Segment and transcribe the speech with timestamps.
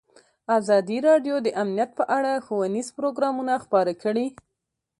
[0.57, 4.27] ازادي راډیو د امنیت په اړه ښوونیز پروګرامونه خپاره کړي.